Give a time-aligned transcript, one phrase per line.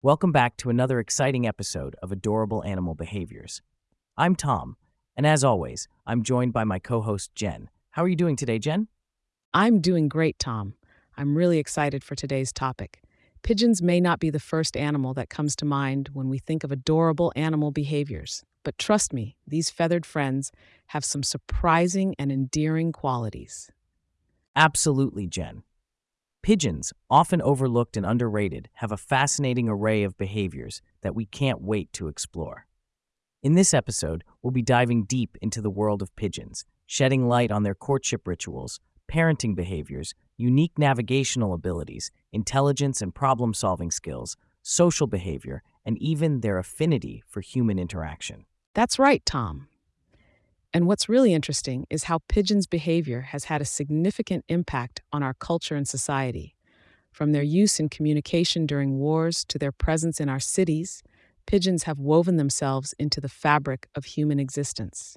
[0.00, 3.62] Welcome back to another exciting episode of Adorable Animal Behaviors.
[4.16, 4.76] I'm Tom,
[5.16, 7.68] and as always, I'm joined by my co host, Jen.
[7.90, 8.86] How are you doing today, Jen?
[9.52, 10.74] I'm doing great, Tom.
[11.16, 13.02] I'm really excited for today's topic.
[13.42, 16.70] Pigeons may not be the first animal that comes to mind when we think of
[16.70, 20.52] adorable animal behaviors, but trust me, these feathered friends
[20.86, 23.68] have some surprising and endearing qualities.
[24.54, 25.64] Absolutely, Jen.
[26.42, 31.92] Pigeons, often overlooked and underrated, have a fascinating array of behaviors that we can't wait
[31.92, 32.66] to explore.
[33.42, 37.62] In this episode, we'll be diving deep into the world of pigeons, shedding light on
[37.62, 45.62] their courtship rituals, parenting behaviors, unique navigational abilities, intelligence and problem solving skills, social behavior,
[45.84, 48.44] and even their affinity for human interaction.
[48.74, 49.68] That's right, Tom.
[50.74, 55.34] And what's really interesting is how pigeons' behavior has had a significant impact on our
[55.34, 56.56] culture and society.
[57.10, 61.02] From their use in communication during wars to their presence in our cities,
[61.46, 65.16] pigeons have woven themselves into the fabric of human existence.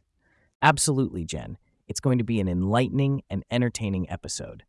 [0.61, 1.57] Absolutely, Jen.
[1.87, 4.63] It's going to be an enlightening and entertaining episode.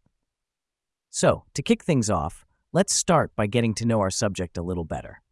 [1.10, 4.84] So, to kick things off, let's start by getting to know our subject a little
[4.84, 5.22] better.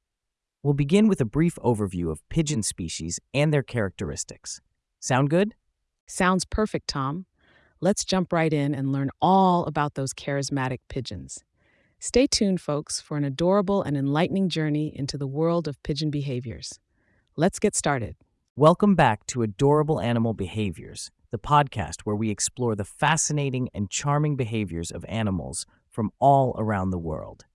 [0.62, 4.60] We'll begin with a brief overview of pigeon species and their characteristics.
[5.02, 5.54] Sound good?
[6.06, 7.24] Sounds perfect, Tom.
[7.80, 11.42] Let's jump right in and learn all about those charismatic pigeons.
[11.98, 16.78] Stay tuned, folks, for an adorable and enlightening journey into the world of pigeon behaviors.
[17.34, 18.14] Let's get started.
[18.56, 24.36] Welcome back to Adorable Animal Behaviors, the podcast where we explore the fascinating and charming
[24.36, 27.46] behaviors of animals from all around the world.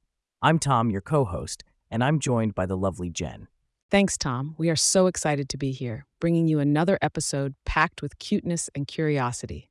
[0.42, 3.50] I'm Tom, your co host, and I'm joined by the lovely Jen.
[3.96, 4.56] Thanks, Tom.
[4.58, 8.86] We are so excited to be here, bringing you another episode packed with cuteness and
[8.86, 9.70] curiosity.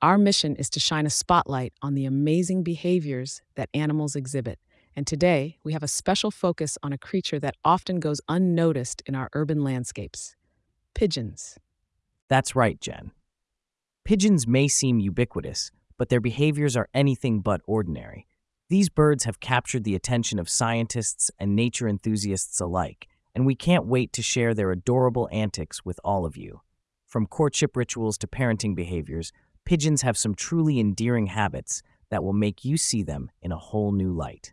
[0.00, 4.60] Our mission is to shine a spotlight on the amazing behaviors that animals exhibit.
[4.94, 9.16] And today, we have a special focus on a creature that often goes unnoticed in
[9.16, 10.36] our urban landscapes
[10.94, 11.58] pigeons.
[12.28, 13.10] That's right, Jen.
[14.04, 18.28] Pigeons may seem ubiquitous, but their behaviors are anything but ordinary.
[18.68, 23.86] These birds have captured the attention of scientists and nature enthusiasts alike, and we can't
[23.86, 26.60] wait to share their adorable antics with all of you.
[27.06, 29.32] From courtship rituals to parenting behaviors,
[29.64, 33.92] pigeons have some truly endearing habits that will make you see them in a whole
[33.92, 34.52] new light.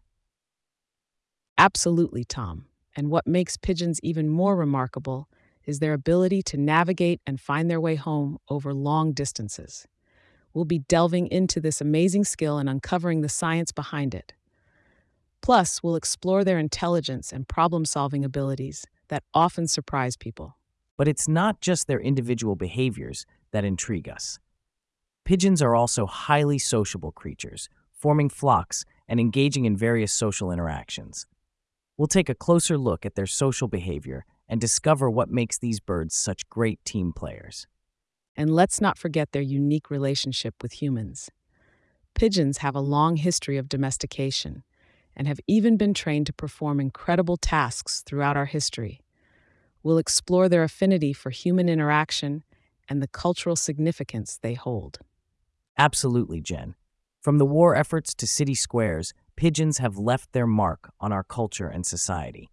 [1.57, 2.65] Absolutely, Tom.
[2.95, 5.29] And what makes pigeons even more remarkable
[5.65, 9.87] is their ability to navigate and find their way home over long distances.
[10.53, 14.33] We'll be delving into this amazing skill and uncovering the science behind it.
[15.41, 20.57] Plus, we'll explore their intelligence and problem solving abilities that often surprise people.
[20.97, 24.39] But it's not just their individual behaviors that intrigue us.
[25.25, 31.25] Pigeons are also highly sociable creatures, forming flocks and engaging in various social interactions.
[31.97, 36.15] We'll take a closer look at their social behavior and discover what makes these birds
[36.15, 37.67] such great team players.
[38.35, 41.29] And let's not forget their unique relationship with humans.
[42.15, 44.63] Pigeons have a long history of domestication
[45.15, 49.01] and have even been trained to perform incredible tasks throughout our history.
[49.83, 52.43] We'll explore their affinity for human interaction
[52.87, 54.99] and the cultural significance they hold.
[55.77, 56.75] Absolutely, Jen.
[57.21, 61.67] From the war efforts to city squares, pigeons have left their mark on our culture
[61.67, 62.49] and society.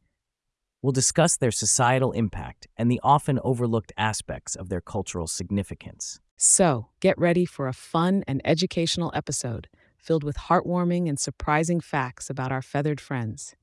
[0.80, 6.20] We'll discuss their societal impact and the often overlooked aspects of their cultural significance.
[6.36, 9.68] So, get ready for a fun and educational episode
[9.98, 13.54] filled with heartwarming and surprising facts about our feathered friends.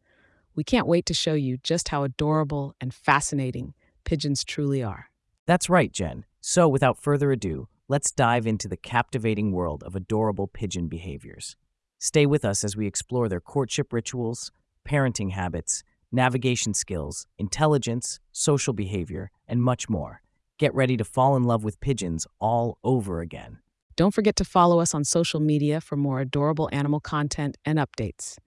[0.56, 3.74] We can't wait to show you just how adorable and fascinating
[4.04, 5.10] pigeons truly are.
[5.46, 6.26] That's right, Jen.
[6.42, 11.56] So, without further ado, let's dive into the captivating world of adorable pigeon behaviors.
[12.00, 14.52] Stay with us as we explore their courtship rituals,
[14.88, 20.22] parenting habits, navigation skills, intelligence, social behavior, and much more.
[20.58, 23.60] Get ready to fall in love with pigeons all over again.
[23.98, 28.38] Don't forget to follow us on social media for more adorable animal content and updates.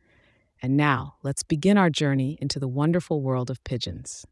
[0.60, 4.26] And now, let's begin our journey into the wonderful world of pigeons.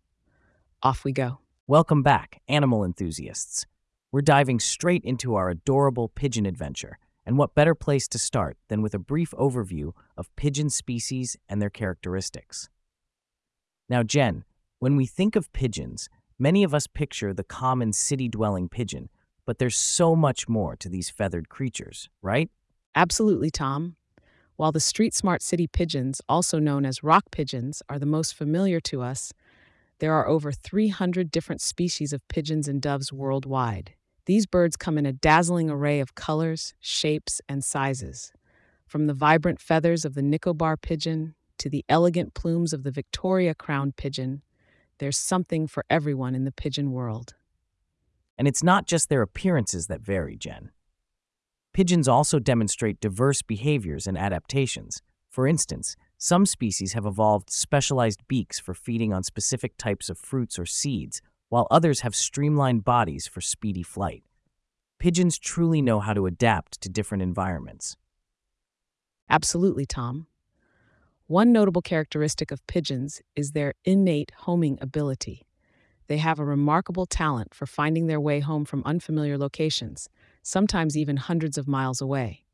[0.83, 1.39] Off we go.
[1.67, 3.65] Welcome back, animal enthusiasts.
[4.13, 6.99] We're diving straight into our adorable pigeon adventure.
[7.25, 11.63] And what better place to start than with a brief overview of pigeon species and
[11.63, 12.69] their characteristics?
[13.89, 14.45] Now, Jen,
[14.81, 19.09] when we think of pigeons, many of us picture the common city dwelling pigeon,
[19.47, 22.51] but there's so much more to these feathered creatures, right?
[22.95, 23.97] Absolutely, Tom.
[24.57, 28.81] While the street smart city pigeons, also known as rock pigeons, are the most familiar
[28.81, 29.33] to us,
[29.99, 33.95] there are over 300 different species of pigeons and doves worldwide.
[34.27, 38.33] These birds come in a dazzling array of colors, shapes, and sizes.
[38.87, 43.55] From the vibrant feathers of the Nicobar pigeon to the elegant plumes of the Victoria
[43.55, 44.43] crowned pigeon,
[44.99, 47.35] there's something for everyone in the pigeon world.
[48.39, 50.71] And it's not just their appearances that vary, Jen.
[51.73, 55.03] Pigeons also demonstrate diverse behaviors and adaptations.
[55.29, 60.59] For instance, some species have evolved specialized beaks for feeding on specific types of fruits
[60.59, 64.23] or seeds, while others have streamlined bodies for speedy flight.
[64.99, 67.97] Pigeons truly know how to adapt to different environments.
[69.29, 70.27] Absolutely, Tom.
[71.27, 75.46] One notable characteristic of pigeons is their innate homing ability.
[76.09, 80.09] They have a remarkable talent for finding their way home from unfamiliar locations,
[80.43, 82.45] sometimes even hundreds of miles away.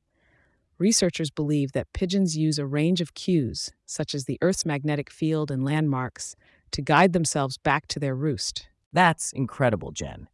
[0.78, 5.50] Researchers believe that pigeons use a range of cues, such as the Earth's magnetic field
[5.50, 6.34] and landmarks,
[6.72, 8.68] to guide themselves back to their roost.
[8.92, 10.28] That's incredible, Jen.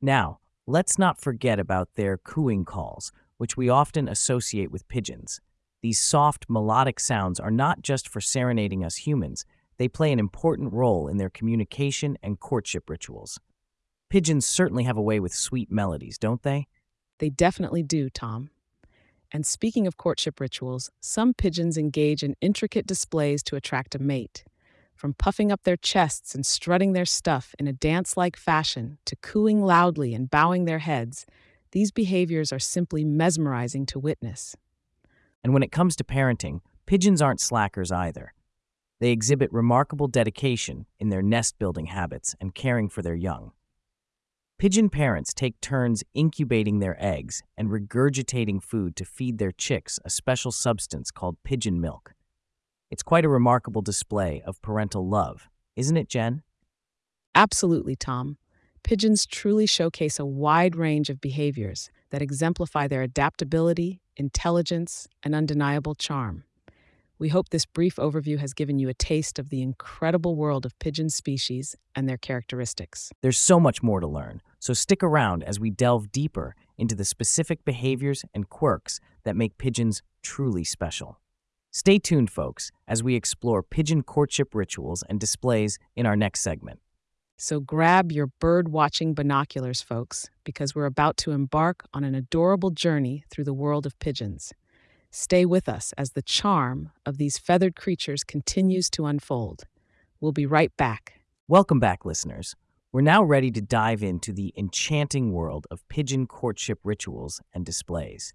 [0.00, 5.40] Now, let's not forget about their cooing calls, which we often associate with pigeons.
[5.82, 9.44] These soft, melodic sounds are not just for serenading us humans,
[9.76, 13.40] they play an important role in their communication and courtship rituals.
[14.08, 16.68] Pigeons certainly have a way with sweet melodies, don't they?
[17.18, 18.50] They definitely do, Tom.
[19.32, 24.44] And speaking of courtship rituals, some pigeons engage in intricate displays to attract a mate.
[24.94, 29.16] From puffing up their chests and strutting their stuff in a dance like fashion to
[29.16, 31.26] cooing loudly and bowing their heads,
[31.72, 34.54] these behaviors are simply mesmerizing to witness.
[35.42, 38.32] And when it comes to parenting, pigeons aren't slackers either.
[39.04, 43.52] They exhibit remarkable dedication in their nest building habits and caring for their young.
[44.58, 50.08] Pigeon parents take turns incubating their eggs and regurgitating food to feed their chicks a
[50.08, 52.14] special substance called pigeon milk.
[52.90, 56.42] It's quite a remarkable display of parental love, isn't it, Jen?
[57.34, 58.38] Absolutely, Tom.
[58.82, 65.94] Pigeons truly showcase a wide range of behaviors that exemplify their adaptability, intelligence, and undeniable
[65.94, 66.44] charm.
[67.24, 70.78] We hope this brief overview has given you a taste of the incredible world of
[70.78, 73.10] pigeon species and their characteristics.
[73.22, 77.06] There's so much more to learn, so stick around as we delve deeper into the
[77.06, 81.18] specific behaviors and quirks that make pigeons truly special.
[81.70, 86.78] Stay tuned, folks, as we explore pigeon courtship rituals and displays in our next segment.
[87.38, 92.68] So grab your bird watching binoculars, folks, because we're about to embark on an adorable
[92.68, 94.52] journey through the world of pigeons.
[95.16, 99.62] Stay with us as the charm of these feathered creatures continues to unfold.
[100.20, 101.20] We'll be right back.
[101.46, 102.56] Welcome back, listeners.
[102.90, 108.34] We're now ready to dive into the enchanting world of pigeon courtship rituals and displays.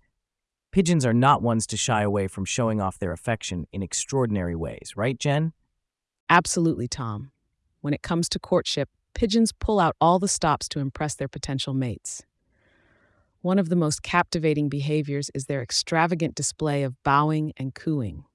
[0.72, 4.94] Pigeons are not ones to shy away from showing off their affection in extraordinary ways,
[4.96, 5.52] right, Jen?
[6.30, 7.34] Absolutely, Tom.
[7.82, 11.74] When it comes to courtship, pigeons pull out all the stops to impress their potential
[11.74, 12.24] mates.
[13.42, 18.26] One of the most captivating behaviors is their extravagant display of bowing and cooing.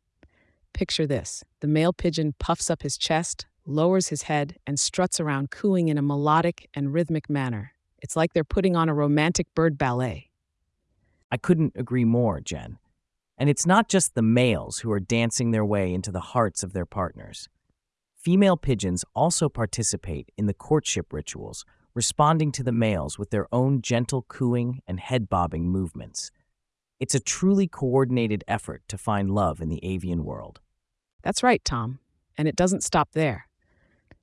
[0.73, 5.51] Picture this the male pigeon puffs up his chest, lowers his head, and struts around
[5.51, 7.73] cooing in a melodic and rhythmic manner.
[8.01, 10.31] It's like they're putting on a romantic bird ballet.
[11.31, 12.79] I couldn't agree more, Jen.
[13.37, 16.73] And it's not just the males who are dancing their way into the hearts of
[16.73, 17.51] their partners.
[18.17, 23.81] Female pigeons also participate in the courtship rituals, responding to the males with their own
[23.81, 26.31] gentle cooing and head bobbing movements.
[27.01, 30.61] It's a truly coordinated effort to find love in the avian world.
[31.23, 32.01] That's right, Tom.
[32.37, 33.47] And it doesn't stop there.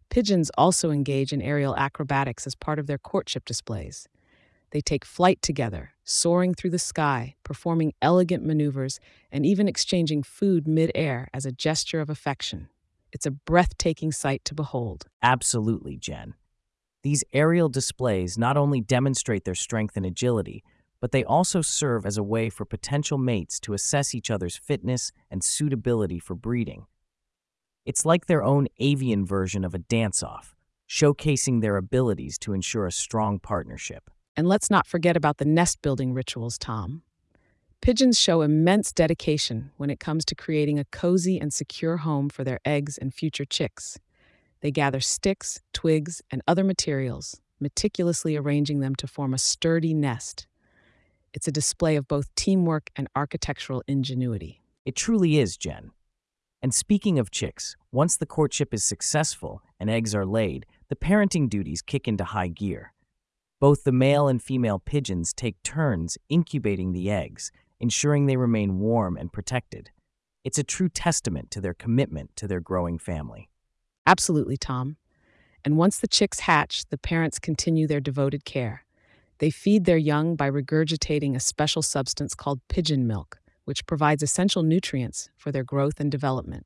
[0.10, 4.08] Pigeons also engage in aerial acrobatics as part of their courtship displays.
[4.72, 9.00] They take flight together, soaring through the sky, performing elegant maneuvers,
[9.32, 12.70] and even exchanging food mid-air as a gesture of affection.
[13.12, 15.06] It's a breathtaking sight to behold.
[15.22, 16.36] Absolutely, Jen.
[17.04, 20.64] These aerial displays not only demonstrate their strength and agility,
[21.00, 25.12] but they also serve as a way for potential mates to assess each other's fitness
[25.32, 26.86] and suitability for breeding.
[27.86, 30.56] It's like their own avian version of a dance off,
[30.88, 34.12] showcasing their abilities to ensure a strong partnership.
[34.38, 37.02] And let's not forget about the nest building rituals, Tom.
[37.82, 42.44] Pigeons show immense dedication when it comes to creating a cozy and secure home for
[42.44, 43.98] their eggs and future chicks.
[44.62, 50.48] They gather sticks, twigs, and other materials, meticulously arranging them to form a sturdy nest.
[51.34, 54.62] It's a display of both teamwork and architectural ingenuity.
[54.86, 55.92] It truly is, Jen.
[56.62, 61.50] And speaking of chicks, once the courtship is successful and eggs are laid, the parenting
[61.50, 62.94] duties kick into high gear.
[63.60, 69.18] Both the male and female pigeons take turns incubating the eggs, ensuring they remain warm
[69.18, 69.92] and protected.
[70.44, 73.51] It's a true testament to their commitment to their growing family.
[74.06, 74.98] Absolutely, Tom.
[75.64, 78.84] And once the chicks hatch, the parents continue their devoted care.
[79.38, 84.64] They feed their young by regurgitating a special substance called pigeon milk, which provides essential
[84.64, 86.66] nutrients for their growth and development.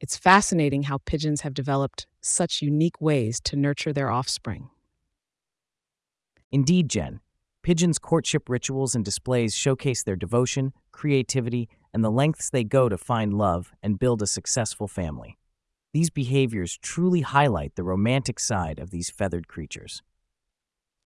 [0.00, 4.70] It's fascinating how pigeons have developed such unique ways to nurture their offspring.
[6.52, 7.20] Indeed, Jen,
[7.62, 12.96] pigeons' courtship rituals and displays showcase their devotion, creativity, and the lengths they go to
[12.96, 15.36] find love and build a successful family.
[15.92, 20.02] These behaviors truly highlight the romantic side of these feathered creatures.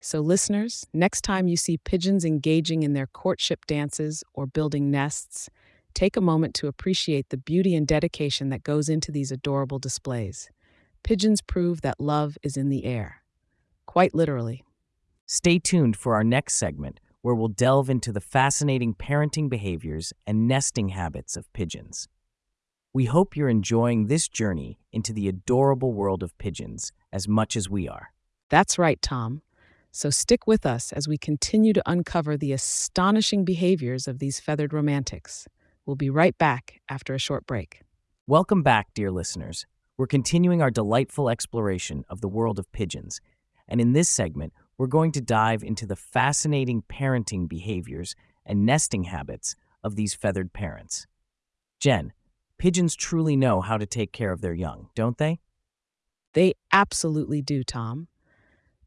[0.01, 5.49] So, listeners, next time you see pigeons engaging in their courtship dances or building nests,
[5.93, 10.49] take a moment to appreciate the beauty and dedication that goes into these adorable displays.
[11.03, 13.23] Pigeons prove that love is in the air.
[13.85, 14.63] Quite literally.
[15.25, 20.47] Stay tuned for our next segment, where we'll delve into the fascinating parenting behaviors and
[20.47, 22.07] nesting habits of pigeons.
[22.91, 27.69] We hope you're enjoying this journey into the adorable world of pigeons as much as
[27.69, 28.13] we are.
[28.49, 29.43] That's right, Tom.
[29.91, 34.73] So stick with us as we continue to uncover the astonishing behaviors of these feathered
[34.73, 35.47] romantics.
[35.85, 37.81] We'll be right back after a short break.
[38.25, 39.67] Welcome back, dear listeners.
[39.95, 43.21] We're continuing our delightful exploration of the world of pigeons.
[43.67, 48.15] And in this segment, we're going to dive into the fascinating parenting behaviors
[48.47, 51.05] and nesting habits of these feathered parents.
[51.79, 52.13] Jen,
[52.59, 55.39] pigeons truly know how to take care of their young, don't they?
[56.33, 58.07] They absolutely do, Tom.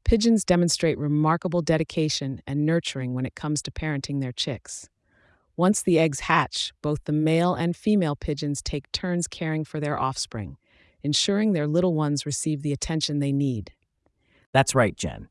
[0.05, 4.89] Pigeons demonstrate remarkable dedication and nurturing when it comes to parenting their chicks.
[5.57, 9.99] Once the eggs hatch, both the male and female pigeons take turns caring for their
[9.99, 10.57] offspring,
[11.03, 13.73] ensuring their little ones receive the attention they need.
[14.53, 15.29] That's right, Jen.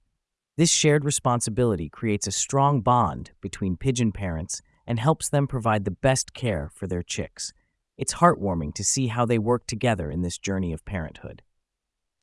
[0.57, 5.91] This shared responsibility creates a strong bond between pigeon parents and helps them provide the
[5.91, 7.53] best care for their chicks.
[8.01, 11.43] It's heartwarming to see how they work together in this journey of parenthood.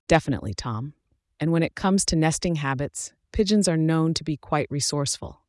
[0.08, 0.94] Definitely, Tom.
[1.38, 5.42] And when it comes to nesting habits, pigeons are known to be quite resourceful.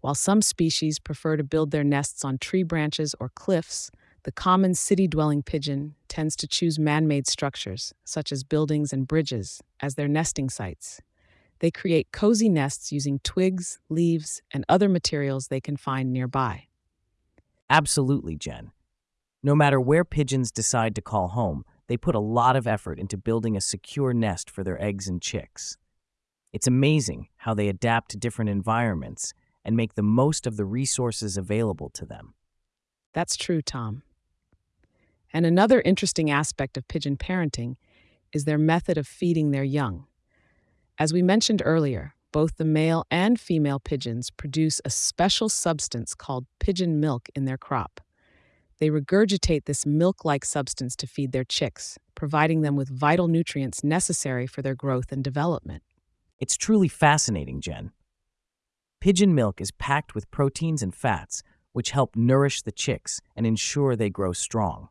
[0.00, 3.90] While some species prefer to build their nests on tree branches or cliffs,
[4.22, 9.08] the common city dwelling pigeon tends to choose man made structures, such as buildings and
[9.08, 11.00] bridges, as their nesting sites.
[11.58, 16.68] They create cozy nests using twigs, leaves, and other materials they can find nearby.
[17.68, 18.70] Absolutely, Jen.
[19.42, 23.16] No matter where pigeons decide to call home, they put a lot of effort into
[23.16, 25.76] building a secure nest for their eggs and chicks.
[26.52, 29.34] It's amazing how they adapt to different environments
[29.64, 32.34] and make the most of the resources available to them.
[33.14, 34.02] That's true, Tom.
[35.32, 37.76] And another interesting aspect of pigeon parenting
[38.32, 40.06] is their method of feeding their young.
[40.98, 46.46] As we mentioned earlier, both the male and female pigeons produce a special substance called
[46.60, 48.00] pigeon milk in their crop.
[48.82, 53.84] They regurgitate this milk like substance to feed their chicks, providing them with vital nutrients
[53.84, 55.84] necessary for their growth and development.
[56.40, 57.92] It's truly fascinating, Jen.
[59.00, 63.94] Pigeon milk is packed with proteins and fats, which help nourish the chicks and ensure
[63.94, 64.88] they grow strong.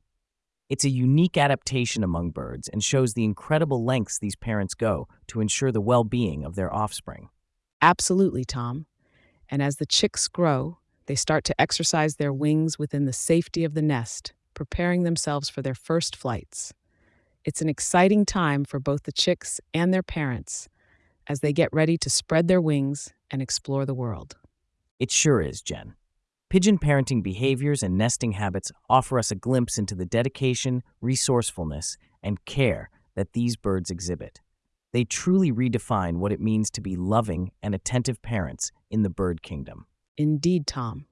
[0.69, 5.41] It's a unique adaptation among birds and shows the incredible lengths these parents go to
[5.41, 7.27] ensure the well being of their offspring.
[7.81, 8.85] Absolutely, Tom.
[9.49, 13.73] And as the chicks grow, they start to exercise their wings within the safety of
[13.73, 16.73] the nest, preparing themselves for their first flights.
[17.43, 20.69] It's an exciting time for both the chicks and their parents
[21.27, 24.35] as they get ready to spread their wings and explore the world.
[24.99, 25.95] It sure is, Jen.
[26.49, 32.43] Pigeon parenting behaviors and nesting habits offer us a glimpse into the dedication, resourcefulness, and
[32.45, 34.41] care that these birds exhibit.
[34.91, 39.41] They truly redefine what it means to be loving and attentive parents in the bird
[39.41, 39.85] kingdom.
[40.21, 41.05] Indeed, Tom.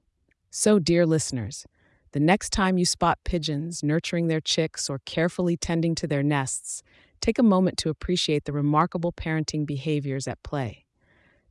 [0.50, 1.66] So, dear listeners,
[2.12, 6.84] the next time you spot pigeons nurturing their chicks or carefully tending to their nests,
[7.20, 10.86] take a moment to appreciate the remarkable parenting behaviors at play.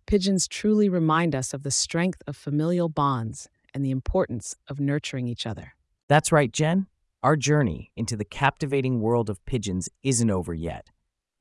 [0.06, 5.28] Pigeons truly remind us of the strength of familial bonds and the importance of nurturing
[5.28, 5.74] each other.
[6.08, 6.88] That's right, Jen.
[7.22, 10.88] Our journey into the captivating world of pigeons isn't over yet.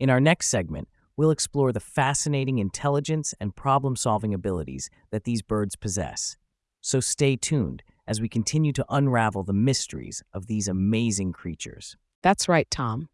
[0.01, 5.43] In our next segment, we'll explore the fascinating intelligence and problem solving abilities that these
[5.43, 6.37] birds possess.
[6.81, 11.97] So stay tuned as we continue to unravel the mysteries of these amazing creatures.
[12.23, 13.09] That's right, Tom.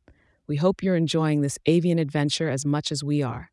[0.46, 3.50] We hope you're enjoying this avian adventure as much as we are.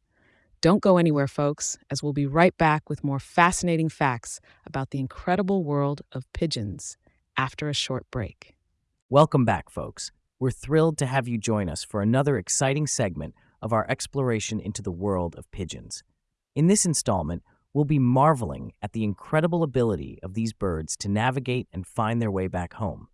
[0.59, 4.99] Don't go anywhere, folks, as we'll be right back with more fascinating facts about the
[4.99, 6.97] incredible world of pigeons
[7.37, 8.53] after a short break.
[9.09, 10.11] Welcome back, folks.
[10.39, 14.81] We're thrilled to have you join us for another exciting segment of our exploration into
[14.81, 16.03] the world of pigeons.
[16.55, 21.67] In this installment, we'll be marveling at the incredible ability of these birds to navigate
[21.71, 23.07] and find their way back home.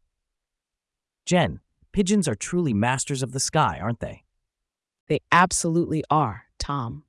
[1.26, 1.60] Jen,
[1.92, 4.24] pigeons are truly masters of the sky, aren't they?
[5.08, 7.04] They absolutely are, Tom.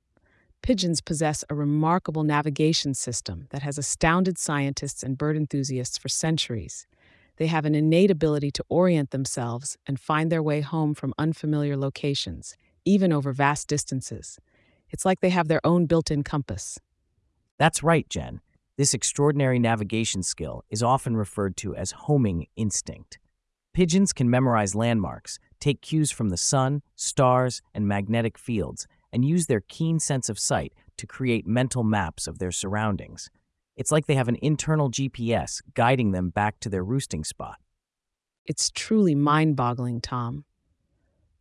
[0.61, 6.85] Pigeons possess a remarkable navigation system that has astounded scientists and bird enthusiasts for centuries.
[7.37, 11.77] They have an innate ability to orient themselves and find their way home from unfamiliar
[11.77, 14.39] locations, even over vast distances.
[14.89, 16.79] It's like they have their own built in compass.
[17.57, 18.41] That's right, Jen.
[18.77, 23.19] This extraordinary navigation skill is often referred to as homing instinct.
[23.73, 29.47] Pigeons can memorize landmarks, take cues from the sun, stars, and magnetic fields, and use
[29.47, 33.29] their keen sense of sight to create mental maps of their surroundings.
[33.75, 37.57] It's like they have an internal GPS guiding them back to their roosting spot.
[38.45, 40.45] It's truly mind boggling, Tom.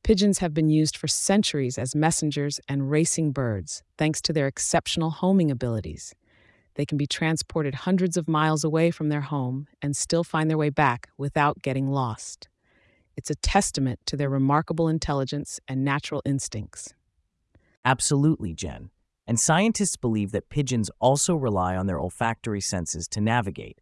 [0.03, 5.11] Pigeons have been used for centuries as messengers and racing birds, thanks to their exceptional
[5.11, 6.15] homing abilities.
[6.77, 10.57] They can be transported hundreds of miles away from their home and still find their
[10.57, 12.49] way back without getting lost.
[13.17, 16.95] It's a testament to their remarkable intelligence and natural instincts.
[17.85, 18.91] Absolutely, Jen.
[19.27, 23.81] And scientists believe that pigeons also rely on their olfactory senses to navigate.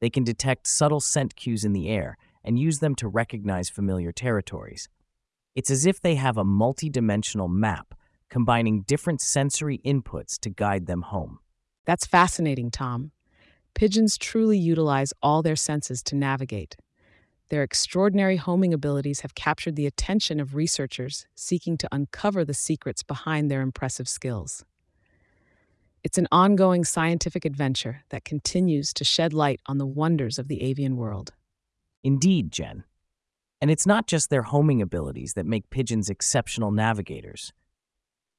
[0.00, 4.12] They can detect subtle scent cues in the air and use them to recognize familiar
[4.12, 4.88] territories.
[5.54, 7.94] It's as if they have a multidimensional map,
[8.28, 11.38] combining different sensory inputs to guide them home.
[11.84, 13.12] That's fascinating, Tom.
[13.74, 16.76] Pigeons truly utilize all their senses to navigate.
[17.50, 23.02] Their extraordinary homing abilities have captured the attention of researchers seeking to uncover the secrets
[23.02, 24.64] behind their impressive skills.
[26.02, 30.62] It's an ongoing scientific adventure that continues to shed light on the wonders of the
[30.62, 31.32] avian world.
[32.02, 32.84] Indeed, Jen.
[33.64, 37.54] And it's not just their homing abilities that make pigeons exceptional navigators.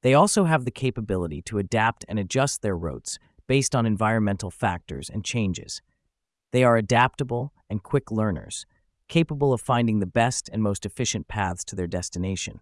[0.04, 3.18] They also have the capability to adapt and adjust their routes
[3.48, 5.82] based on environmental factors and changes.
[6.52, 8.68] They are adaptable and quick learners,
[9.08, 12.60] capable of finding the best and most efficient paths to their destination.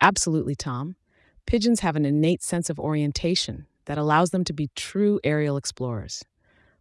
[0.00, 0.96] Absolutely, Tom.
[1.44, 6.24] Pigeons have an innate sense of orientation that allows them to be true aerial explorers.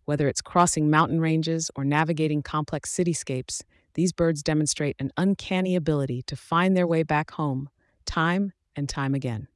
[0.06, 3.64] Whether it's crossing mountain ranges or navigating complex cityscapes,
[3.94, 7.70] these birds demonstrate an uncanny ability to find their way back home,
[8.06, 9.48] time and time again.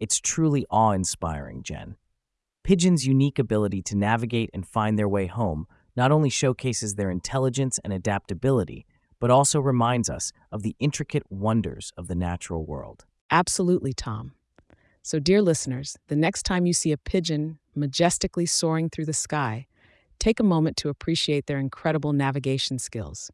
[0.00, 1.96] It's truly awe inspiring, Jen.
[2.62, 7.80] Pigeons' unique ability to navigate and find their way home not only showcases their intelligence
[7.82, 8.86] and adaptability,
[9.18, 13.04] but also reminds us of the intricate wonders of the natural world.
[13.30, 14.32] Absolutely, Tom.
[15.02, 19.66] So, dear listeners, the next time you see a pigeon majestically soaring through the sky,
[20.18, 23.30] take a moment to appreciate their incredible navigation skills.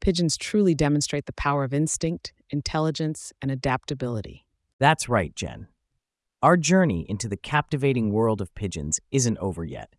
[0.00, 4.46] Pigeons truly demonstrate the power of instinct, intelligence, and adaptability.
[4.78, 5.68] That's right, Jen.
[6.42, 9.94] Our journey into the captivating world of pigeons isn't over yet.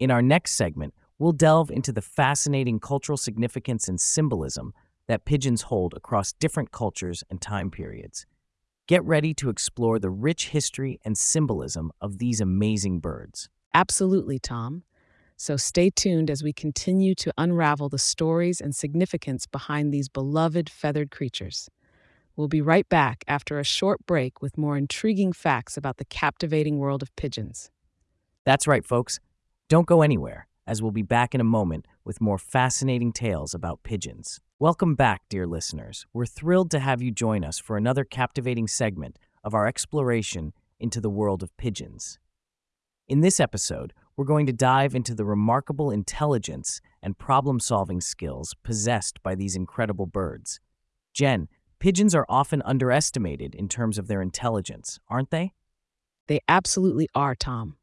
[0.00, 4.72] In our next segment, we'll delve into the fascinating cultural significance and symbolism
[5.06, 8.26] that pigeons hold across different cultures and time periods.
[8.88, 13.48] Get ready to explore the rich history and symbolism of these amazing birds.
[13.74, 14.82] Absolutely, Tom.
[15.38, 20.70] So stay tuned as we continue to unravel the stories and significance behind these beloved
[20.70, 21.68] feathered creatures.
[22.36, 26.78] We'll be right back after a short break with more intriguing facts about the captivating
[26.78, 27.70] world of pigeons.
[28.46, 29.20] That's right, folks.
[29.68, 33.82] Don't go anywhere, as we'll be back in a moment with more fascinating tales about
[33.82, 34.40] pigeons.
[34.58, 36.06] Welcome back, dear listeners.
[36.14, 40.98] We're thrilled to have you join us for another captivating segment of our exploration into
[40.98, 42.18] the world of pigeons.
[43.08, 48.54] In this episode, we're going to dive into the remarkable intelligence and problem solving skills
[48.62, 50.60] possessed by these incredible birds.
[51.12, 51.48] Jen,
[51.78, 55.52] Pigeons are often underestimated in terms of their intelligence, aren't they?
[56.26, 57.76] They absolutely are, Tom.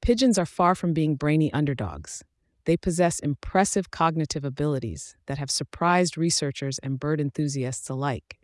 [0.00, 2.22] Pigeons are far from being brainy underdogs.
[2.66, 8.38] They possess impressive cognitive abilities that have surprised researchers and bird enthusiasts alike.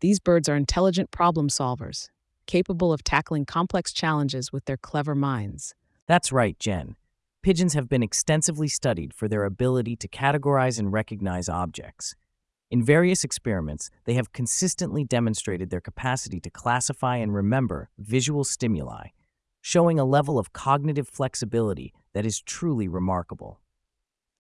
[0.00, 2.10] These birds are intelligent problem solvers,
[2.46, 5.74] capable of tackling complex challenges with their clever minds.
[6.08, 6.96] That's right, Jen.
[7.42, 12.16] Pigeons have been extensively studied for their ability to categorize and recognize objects.
[12.70, 19.08] In various experiments, they have consistently demonstrated their capacity to classify and remember visual stimuli,
[19.60, 23.60] showing a level of cognitive flexibility that is truly remarkable.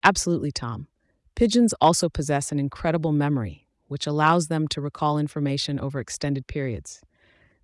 [0.04, 0.88] Absolutely, Tom.
[1.34, 7.02] Pigeons also possess an incredible memory, which allows them to recall information over extended periods.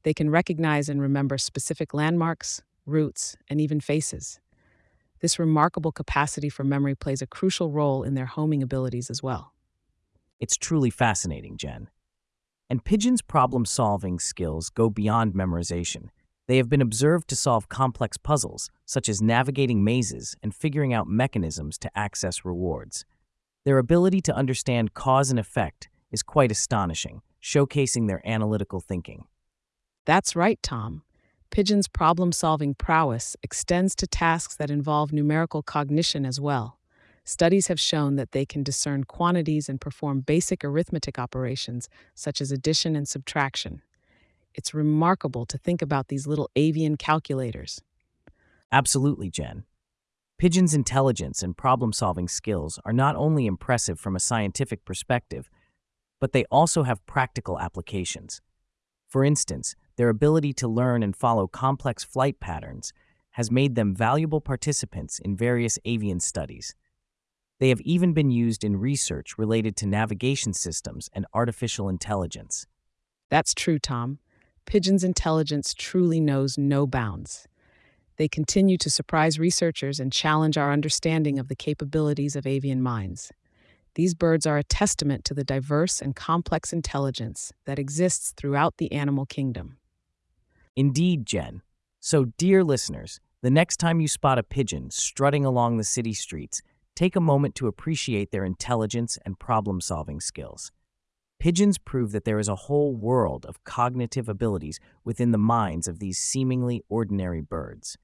[0.04, 4.40] They can recognize and remember specific landmarks, routes, and even faces.
[5.22, 9.54] This remarkable capacity for memory plays a crucial role in their homing abilities as well.
[10.40, 11.90] It's truly fascinating, Jen.
[12.70, 16.10] And pigeons' problem solving skills go beyond memorization.
[16.48, 21.08] They have been observed to solve complex puzzles, such as navigating mazes and figuring out
[21.08, 23.06] mechanisms to access rewards.
[23.66, 29.26] Their ability to understand cause and effect is quite astonishing, showcasing their analytical thinking.
[30.06, 31.04] That's right, Tom.
[31.52, 36.78] Pigeons' problem solving prowess extends to tasks that involve numerical cognition as well.
[37.24, 42.52] Studies have shown that they can discern quantities and perform basic arithmetic operations such as
[42.52, 43.82] addition and subtraction.
[44.54, 47.82] It's remarkable to think about these little avian calculators.
[48.72, 49.64] Absolutely, Jen.
[50.38, 55.50] Pigeons' intelligence and problem solving skills are not only impressive from a scientific perspective,
[56.20, 58.42] but they also have practical applications.
[59.08, 62.94] For instance, their ability to learn and follow complex flight patterns
[63.32, 66.74] has made them valuable participants in various avian studies.
[67.60, 72.66] They have even been used in research related to navigation systems and artificial intelligence.
[73.30, 74.20] That's true, Tom.
[74.66, 77.46] Pigeons' intelligence truly knows no bounds.
[78.16, 83.34] They continue to surprise researchers and challenge our understanding of the capabilities of avian minds.
[83.96, 88.94] These birds are a testament to the diverse and complex intelligence that exists throughout the
[88.94, 89.76] animal kingdom.
[90.80, 91.62] Indeed, Jen.
[92.00, 96.62] So, dear listeners, the next time you spot a pigeon strutting along the city streets,
[96.96, 100.72] take a moment to appreciate their intelligence and problem solving skills.
[101.38, 106.00] Pigeons prove that there is a whole world of cognitive abilities within the minds of
[106.00, 107.98] these seemingly ordinary birds.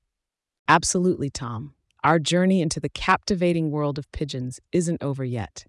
[0.68, 1.76] Absolutely, Tom.
[2.04, 5.66] Our journey into the captivating world of pigeons isn't over yet.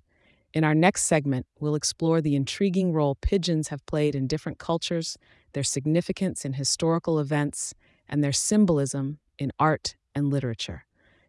[0.53, 5.19] In our next segment, we'll explore the intriguing role pigeons have played in different cultures,
[5.57, 7.73] their significance in historical events,
[8.07, 10.85] and their symbolism in art and literature.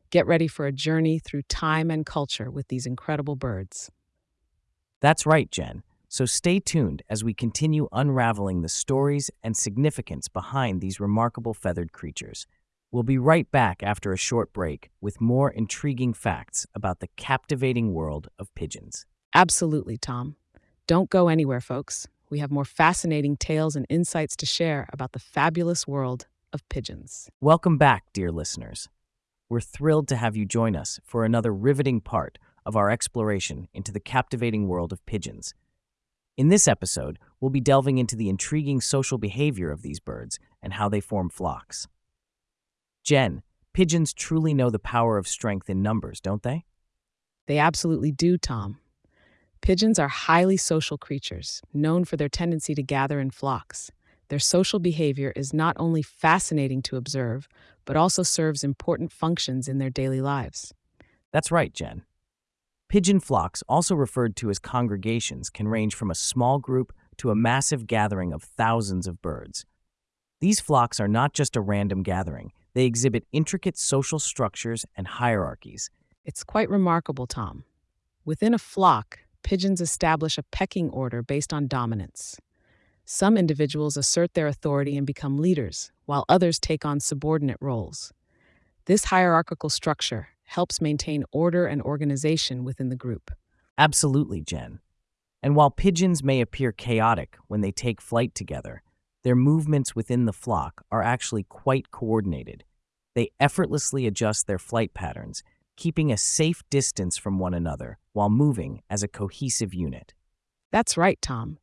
[0.09, 3.89] Get ready for a journey through time and culture with these incredible birds.
[4.99, 5.81] That's right, Jen.
[6.09, 11.93] So stay tuned as we continue unraveling the stories and significance behind these remarkable feathered
[11.93, 12.45] creatures.
[12.91, 17.93] We'll be right back after a short break with more intriguing facts about the captivating
[17.93, 19.05] world of pigeons.
[19.33, 20.35] Absolutely, Tom.
[20.85, 22.09] Don't go anywhere, folks.
[22.29, 27.29] We have more fascinating tales and insights to share about the fabulous world of pigeons.
[27.39, 28.89] Welcome back, dear listeners.
[29.47, 33.93] We're thrilled to have you join us for another riveting part of our exploration into
[33.93, 35.53] the captivating world of pigeons.
[36.35, 40.73] In this episode, we'll be delving into the intriguing social behavior of these birds and
[40.73, 41.87] how they form flocks.
[43.05, 46.65] Jen, pigeons truly know the power of strength in numbers, don't they?
[47.47, 48.79] They absolutely do, Tom.
[49.61, 53.91] Pigeons are highly social creatures, known for their tendency to gather in flocks.
[54.29, 57.47] Their social behavior is not only fascinating to observe,
[57.85, 60.73] but also serves important functions in their daily lives.
[61.31, 62.03] That's right, Jen.
[62.89, 67.35] Pigeon flocks, also referred to as congregations, can range from a small group to a
[67.35, 69.65] massive gathering of thousands of birds.
[70.39, 75.89] These flocks are not just a random gathering, they exhibit intricate social structures and hierarchies.
[76.23, 77.63] It's quite remarkable, Tom.
[78.23, 82.39] Within a flock, pigeons establish a pecking order based on dominance.
[83.05, 88.11] Some individuals assert their authority and become leaders, while others take on subordinate roles.
[88.85, 93.31] This hierarchical structure helps maintain order and organization within the group.
[93.77, 94.79] Absolutely, Jen.
[95.43, 98.81] And while pigeons may appear chaotic when they take flight together,
[99.23, 102.63] their movements within the flock are actually quite coordinated.
[103.13, 105.43] They effortlessly adjust their flight patterns,
[105.77, 110.13] keeping a safe distance from one another while moving as a cohesive unit.
[110.71, 111.59] That's right, Tom.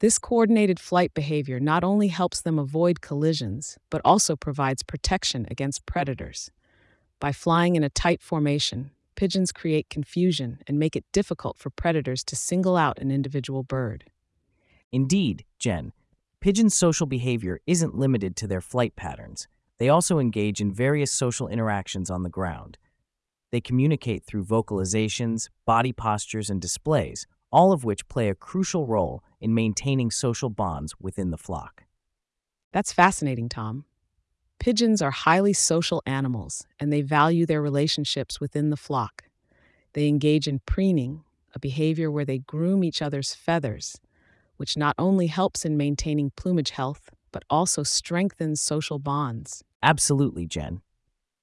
[0.00, 5.86] This coordinated flight behavior not only helps them avoid collisions, but also provides protection against
[5.86, 6.52] predators.
[7.18, 12.22] By flying in a tight formation, pigeons create confusion and make it difficult for predators
[12.24, 14.04] to single out an individual bird.
[14.92, 15.92] Indeed, Jen,
[16.40, 19.48] pigeons' social behavior isn't limited to their flight patterns.
[19.78, 22.78] They also engage in various social interactions on the ground.
[23.50, 29.22] They communicate through vocalizations, body postures, and displays, all of which play a crucial role
[29.40, 31.84] in maintaining social bonds within the flock.
[32.72, 33.84] That's fascinating, Tom.
[34.58, 39.24] Pigeons are highly social animals, and they value their relationships within the flock.
[39.94, 41.22] They engage in preening,
[41.54, 43.98] a behavior where they groom each other's feathers,
[44.56, 49.62] which not only helps in maintaining plumage health, but also strengthens social bonds.
[49.82, 50.82] Absolutely, Jen.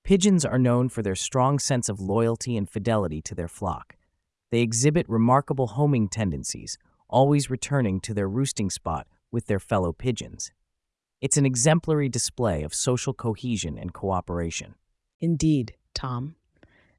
[0.05, 3.95] Pigeons are known for their strong sense of loyalty and fidelity to their flock.
[4.51, 6.77] They exhibit remarkable homing tendencies,
[7.09, 10.51] always returning to their roosting spot with their fellow pigeons.
[11.21, 14.75] It's an exemplary display of social cohesion and cooperation.
[15.19, 16.35] Indeed, Tom.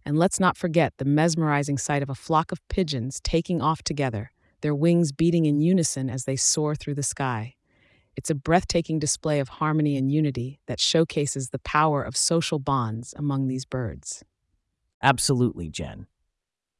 [0.04, 4.32] And let's not forget the mesmerizing sight of a flock of pigeons taking off together,
[4.62, 7.54] their wings beating in unison as they soar through the sky.
[8.16, 13.14] It's a breathtaking display of harmony and unity that showcases the power of social bonds
[13.16, 14.24] among these birds.
[15.02, 16.06] Absolutely, Jen.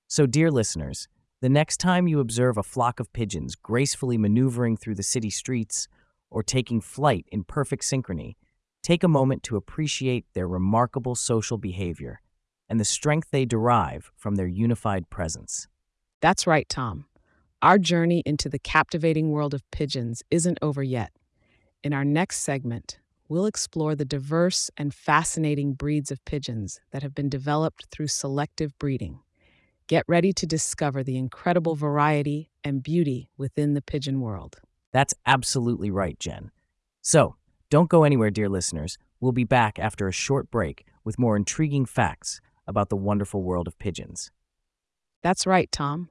[0.09, 1.09] So, dear listeners,
[1.43, 5.87] the next time you observe a flock of pigeons gracefully maneuvering through the city streets
[6.31, 8.37] or taking flight in perfect synchrony,
[8.83, 12.21] take a moment to appreciate their remarkable social behavior.
[12.69, 15.69] and the strength they derive from their unified presence.
[16.21, 17.07] That's right, Tom.
[17.63, 21.13] Our journey into the captivating world of pigeons isn't over yet.
[21.87, 27.15] In our next segment, we'll explore the diverse and fascinating breeds of pigeons that have
[27.15, 29.21] been developed through selective breeding.
[29.87, 34.57] Get ready to discover the incredible variety and beauty within the pigeon world.
[34.91, 36.51] That's absolutely right, Jen.
[37.03, 37.37] So,
[37.71, 38.99] don't go anywhere, dear listeners.
[39.21, 43.69] We'll be back after a short break with more intriguing facts about the wonderful world
[43.69, 44.33] of pigeons.
[45.23, 46.09] That's right, Tom.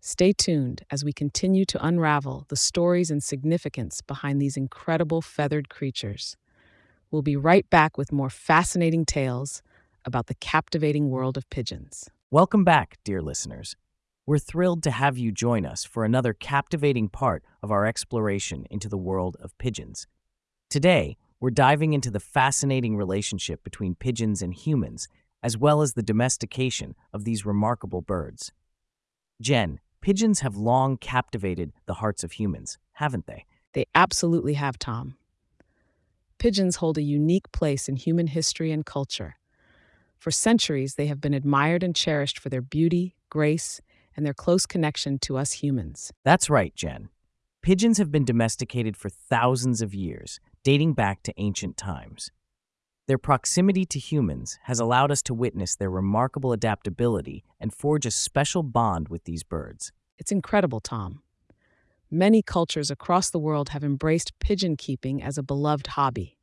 [0.00, 5.68] Stay tuned as we continue to unravel the stories and significance behind these incredible feathered
[5.68, 6.36] creatures.
[7.10, 9.60] We'll be right back with more fascinating tales
[10.04, 12.08] about the captivating world of pigeons.
[12.30, 13.74] Welcome back, dear listeners.
[14.24, 18.88] We're thrilled to have you join us for another captivating part of our exploration into
[18.88, 20.06] the world of pigeons.
[20.70, 25.08] Today, we're diving into the fascinating relationship between pigeons and humans,
[25.42, 28.52] as well as the domestication of these remarkable birds.
[29.40, 33.44] Jen, pigeons have long captivated the hearts of humans, haven't they?
[33.72, 35.16] They absolutely have, Tom.
[36.38, 39.36] Pigeons hold a unique place in human history and culture.
[40.18, 43.80] For centuries, they have been admired and cherished for their beauty, grace,
[44.16, 46.12] and their close connection to us humans.
[46.24, 47.08] That's right, Jen.
[47.62, 52.30] Pigeons have been domesticated for thousands of years, dating back to ancient times.
[53.08, 58.10] Their proximity to humans has allowed us to witness their remarkable adaptability and forge a
[58.10, 59.92] special bond with these birds.
[60.18, 61.22] It's incredible, Tom.
[62.10, 66.36] Many cultures across the world have embraced pigeon keeping as a beloved hobby.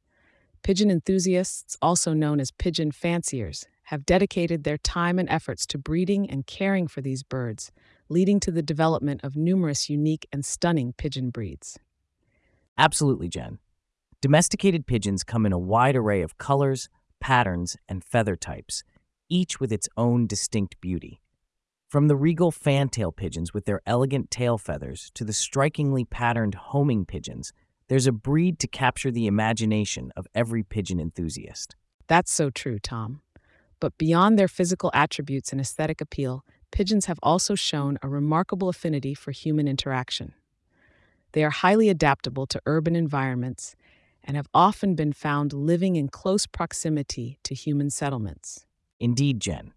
[0.63, 6.27] Pigeon enthusiasts, also known as pigeon fanciers, have dedicated their time and efforts to breeding
[6.27, 7.71] and caring for these birds,
[8.09, 11.77] leading to the development of numerous unique and stunning pigeon breeds.
[12.75, 13.59] Absolutely, Jen.
[14.25, 18.83] Domesticated pigeons come in a wide array of colors, patterns, and feather types,
[19.29, 21.21] each with its own distinct beauty.
[21.87, 27.05] From the regal fantail pigeons with their elegant tail feathers to the strikingly patterned homing
[27.05, 27.53] pigeons,
[27.87, 31.75] there's a breed to capture the imagination of every pigeon enthusiast.
[32.07, 33.21] That's so true, Tom.
[33.79, 39.13] But beyond their physical attributes and aesthetic appeal, pigeons have also shown a remarkable affinity
[39.13, 40.33] for human interaction.
[41.33, 43.75] They are highly adaptable to urban environments
[44.25, 48.65] and have often been found living in close proximity to human settlements.
[48.99, 49.73] Indeed, Jen.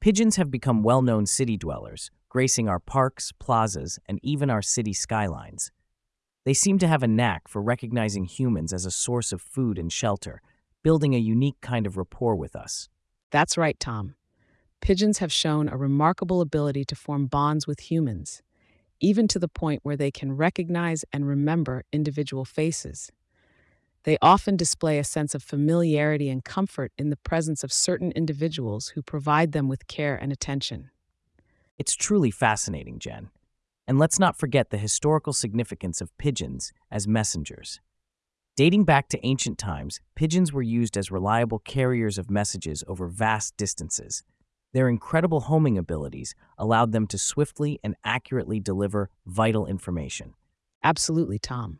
[0.00, 4.92] Pigeons have become well known city dwellers, gracing our parks, plazas, and even our city
[4.92, 5.70] skylines.
[6.44, 9.92] They seem to have a knack for recognizing humans as a source of food and
[9.92, 10.42] shelter,
[10.82, 12.88] building a unique kind of rapport with us.
[13.30, 14.14] That's right, Tom.
[14.80, 18.42] Pigeons have shown a remarkable ability to form bonds with humans,
[19.00, 23.10] even to the point where they can recognize and remember individual faces.
[24.04, 28.88] They often display a sense of familiarity and comfort in the presence of certain individuals
[28.88, 30.90] who provide them with care and attention.
[31.78, 33.30] It's truly fascinating, Jen.
[33.88, 37.80] And let's not forget the historical significance of pigeons as messengers.
[38.56, 43.56] Dating back to ancient times, pigeons were used as reliable carriers of messages over vast
[43.56, 44.22] distances.
[44.72, 50.34] Their incredible homing abilities allowed them to swiftly and accurately deliver vital information.
[50.82, 51.78] Absolutely, Tom.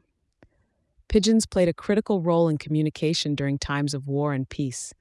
[1.14, 4.92] Pigeons played a critical role in communication during times of war and peace.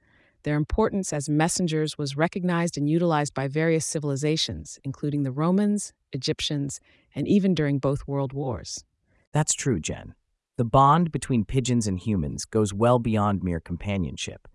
[0.44, 6.78] Their importance as messengers was recognized and utilized by various civilizations, including the Romans, Egyptians,
[7.16, 8.84] and even during both world wars.
[9.32, 10.14] That's true, Jen.
[10.56, 14.46] The bond between pigeons and humans goes well beyond mere companionship.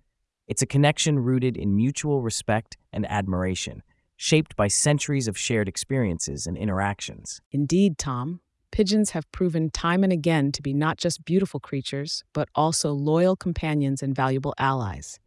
[0.47, 3.83] It's a connection rooted in mutual respect and admiration,
[4.15, 7.41] shaped by centuries of shared experiences and interactions.
[7.51, 8.39] Indeed, Tom,
[8.71, 13.35] pigeons have proven time and again to be not just beautiful creatures, but also loyal
[13.35, 15.19] companions and valuable allies.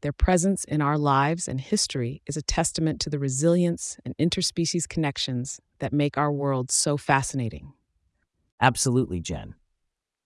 [0.00, 4.88] Their presence in our lives and history is a testament to the resilience and interspecies
[4.88, 7.72] connections that make our world so fascinating.
[8.60, 9.54] Absolutely, Jen.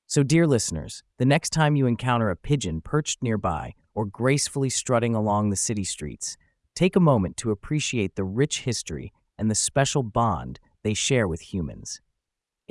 [0.07, 5.15] So, dear listeners, the next time you encounter a pigeon perched nearby or gracefully strutting
[5.15, 6.37] along the city streets,
[6.75, 11.53] take a moment to appreciate the rich history and the special bond they share with
[11.53, 12.01] humans.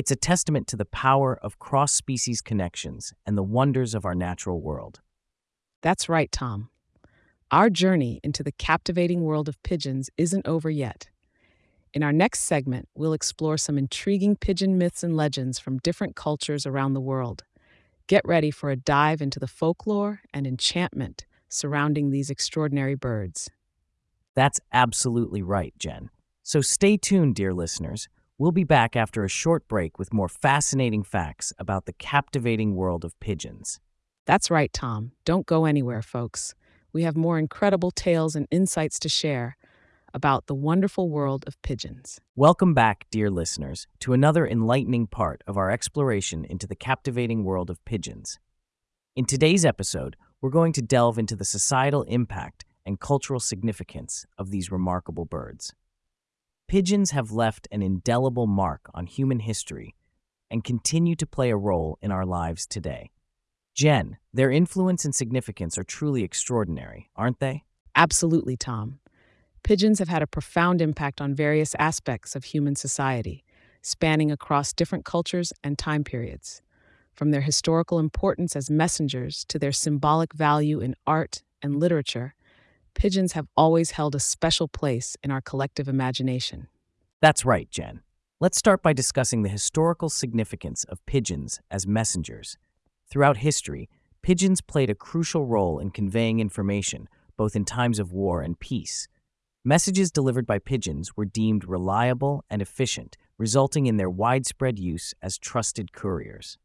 [0.02, 4.16] It's a testament to the power of cross species connections and the wonders of our
[4.16, 5.00] natural world.
[5.84, 6.72] That's right, Tom.
[7.52, 11.10] Our journey into the captivating world of pigeons isn't over yet.
[11.94, 16.66] In our next segment, we'll explore some intriguing pigeon myths and legends from different cultures
[16.66, 17.44] around the world.
[18.08, 23.52] Get ready for a dive into the folklore and enchantment surrounding these extraordinary birds.
[24.34, 26.10] That's absolutely right, Jen.
[26.42, 28.10] So stay tuned, dear listeners.
[28.38, 33.06] We'll be back after a short break with more fascinating facts about the captivating world
[33.06, 33.80] of pigeons.
[34.26, 35.12] That's right, Tom.
[35.26, 36.56] Don't go anywhere, folks.
[36.94, 39.58] we have more incredible tales and insights to share
[40.14, 42.20] about the wonderful world of pigeons.
[42.36, 47.70] Welcome back, dear listeners, to another enlightening part of our exploration into the captivating world
[47.70, 48.40] of pigeons.
[49.16, 54.50] In today's episode, we're going to delve into the societal impact and cultural significance of
[54.50, 55.74] these remarkable birds.
[56.72, 59.94] Pigeons have left an indelible mark on human history
[60.50, 63.12] and continue to play a role in our lives today.
[63.76, 67.66] Jen, their influence and significance are truly extraordinary, aren't they?
[67.94, 69.00] Absolutely, Tom.
[69.64, 73.44] Pigeons have had a profound impact on various aspects of human society,
[73.82, 76.62] spanning across different cultures and time periods.
[77.14, 82.34] From their historical importance as messengers to their symbolic value in art and literature,
[82.94, 86.68] pigeons have always held a special place in our collective imagination.
[87.22, 88.02] That's right, Jen.
[88.40, 92.58] Let's start by discussing the historical significance of pigeons as messengers.
[93.10, 93.90] Throughout history,
[94.24, 99.08] pigeons played a crucial role in conveying information, both in times of war and peace.
[99.64, 105.38] Messages delivered by pigeons were deemed reliable and efficient, resulting in their widespread use as
[105.38, 106.58] trusted couriers.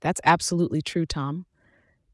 [0.00, 1.44] That's absolutely true, Tom.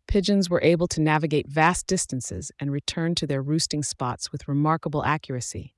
[0.06, 5.04] Pigeons were able to navigate vast distances and return to their roosting spots with remarkable
[5.04, 5.74] accuracy.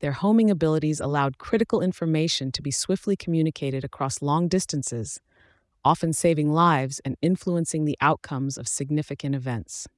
[0.00, 5.20] Their homing abilities allowed critical information to be swiftly communicated across long distances,
[5.84, 9.88] often saving lives and influencing the outcomes of significant events.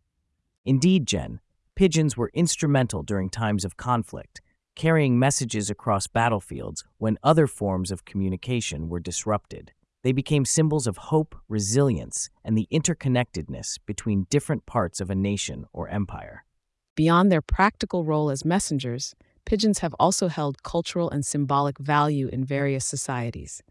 [0.64, 1.40] Indeed, Jen,
[1.74, 4.40] pigeons were instrumental during times of conflict,
[4.74, 9.72] carrying messages across battlefields when other forms of communication were disrupted.
[10.02, 15.66] They became symbols of hope, resilience, and the interconnectedness between different parts of a nation
[15.72, 16.44] or empire.
[16.96, 22.44] Beyond their practical role as messengers, pigeons have also held cultural and symbolic value in
[22.44, 23.62] various societies.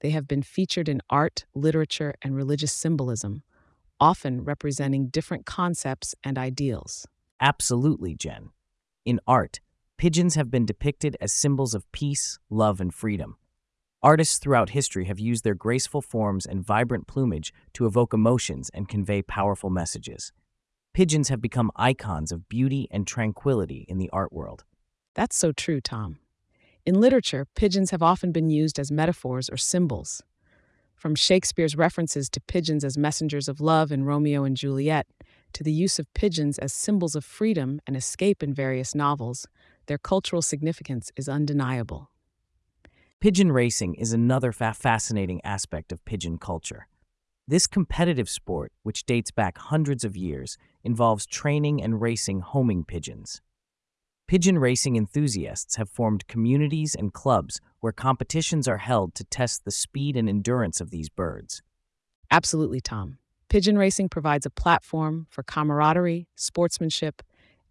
[0.00, 3.42] They have been featured in art, literature, and religious symbolism,
[4.00, 7.06] often representing different concepts and ideals.
[7.40, 8.50] Absolutely, Jen.
[9.04, 9.60] In art,
[9.96, 13.36] pigeons have been depicted as symbols of peace, love, and freedom.
[14.02, 18.88] Artists throughout history have used their graceful forms and vibrant plumage to evoke emotions and
[18.88, 20.32] convey powerful messages.
[20.92, 24.64] Pigeons have become icons of beauty and tranquility in the art world.
[25.14, 26.18] That's so true, Tom.
[26.84, 30.22] In literature, pigeons have often been used as metaphors or symbols.
[30.94, 35.06] From Shakespeare's references to pigeons as messengers of love in Romeo and Juliet,
[35.54, 39.46] to the use of pigeons as symbols of freedom and escape in various novels,
[39.86, 42.10] their cultural significance is undeniable.
[43.18, 46.86] Pigeon racing is another fa- fascinating aspect of pigeon culture.
[47.48, 53.40] This competitive sport, which dates back hundreds of years, involves training and racing homing pigeons.
[54.28, 59.70] Pigeon racing enthusiasts have formed communities and clubs where competitions are held to test the
[59.70, 61.62] speed and endurance of these birds.
[62.30, 63.16] Absolutely, Tom.
[63.48, 67.22] Pigeon racing provides a platform for camaraderie, sportsmanship,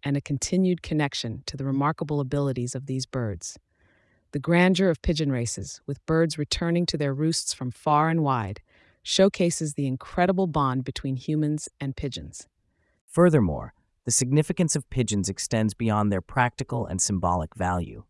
[0.02, 3.56] and a continued connection to the remarkable abilities of these birds.
[4.36, 8.60] The grandeur of pigeon races, with birds returning to their roosts from far and wide,
[9.02, 12.46] showcases the incredible bond between humans and pigeons.
[13.06, 13.72] Furthermore,
[14.04, 18.04] the significance of pigeons extends beyond their practical and symbolic value.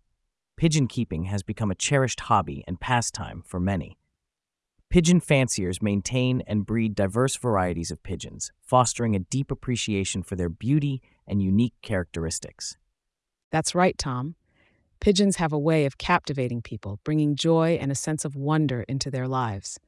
[0.56, 3.96] Pigeon keeping has become a cherished hobby and pastime for many.
[4.90, 10.48] Pigeon fanciers maintain and breed diverse varieties of pigeons, fostering a deep appreciation for their
[10.48, 12.76] beauty and unique characteristics.
[13.52, 14.34] That's right, Tom.
[15.00, 19.10] Pigeons have a way of captivating people, bringing joy and a sense of wonder into
[19.10, 19.78] their lives.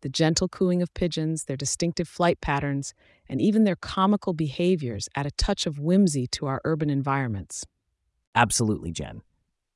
[0.00, 2.94] The gentle cooing of pigeons, their distinctive flight patterns,
[3.28, 7.64] and even their comical behaviors add a touch of whimsy to our urban environments.
[8.34, 9.22] Absolutely, Jen.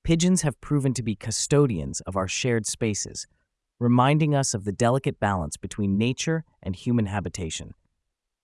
[0.05, 3.27] Pigeons have proven to be custodians of our shared spaces,
[3.79, 7.75] reminding us of the delicate balance between nature and human habitation.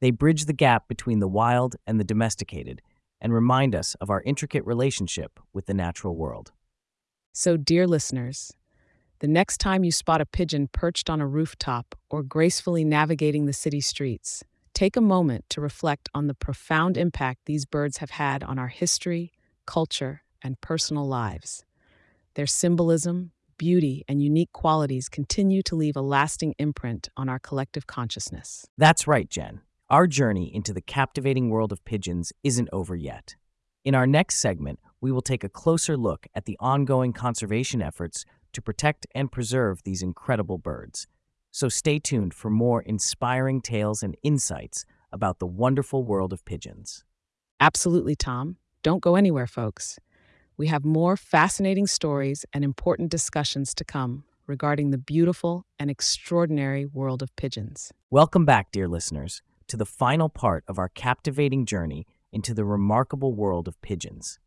[0.01, 2.83] They bridge the gap between the wild and the domesticated
[3.21, 6.53] and remind us of our intricate relationship with the natural world.
[7.33, 8.53] So, dear listeners,
[9.21, 13.53] the next time you spot a pigeon perched on a rooftop or gracefully navigating the
[13.53, 18.43] city streets, take a moment to reflect on the profound impact these birds have had
[18.43, 19.33] on our history,
[19.67, 21.65] culture, and personal lives.
[22.35, 27.87] Their symbolism, beauty, and unique qualities continue to leave a lasting imprint on our collective
[27.87, 28.67] consciousness.
[28.77, 29.61] That's right, Jen.
[29.91, 33.37] Our journey into the captivating world of pigeons isn't over yet.
[33.85, 38.25] In our next segment, we will take a closer look at the ongoing conservation efforts
[38.55, 41.07] to protect and preserve these incredible birds.
[41.51, 47.05] So stay tuned for more inspiring tales and insights about the wonderful world of pigeons.
[47.61, 48.57] Absolutely, Tom.
[48.83, 49.99] Don't go anywhere, folks.
[50.57, 56.87] We have more fascinating stories and important discussions to come regarding the beautiful and extraordinary
[56.87, 57.93] world of pigeons.
[58.11, 59.43] Welcome back, dear listeners.
[59.69, 64.39] To the final part of our captivating journey into the remarkable world of pigeons.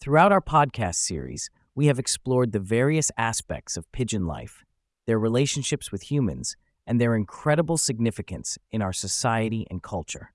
[0.00, 4.64] Throughout our podcast series, we have explored the various aspects of pigeon life,
[5.06, 10.32] their relationships with humans, and their incredible significance in our society and culture.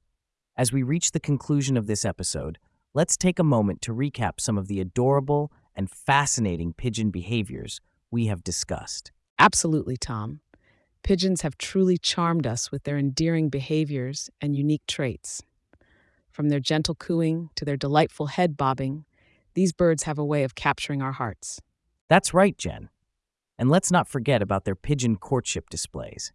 [0.55, 2.57] As we reach the conclusion of this episode,
[2.93, 8.27] let's take a moment to recap some of the adorable and fascinating pigeon behaviors we
[8.27, 9.11] have discussed.
[9.37, 10.39] Absolutely, Tom.
[11.07, 15.41] Pigeons have truly charmed us with their endearing behaviors and unique traits.
[16.29, 19.05] From their gentle cooing to their delightful head bobbing,
[19.53, 21.61] these birds have a way of capturing our hearts.
[22.09, 22.89] That's right, Jen.
[23.57, 26.33] And let's not forget about their pigeon courtship displays.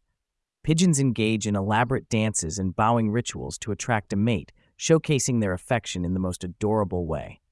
[0.63, 6.03] Pigeons engage in elaborate dances and bowing rituals to attract a mate, showcasing their affection
[6.03, 7.43] in the most adorable way.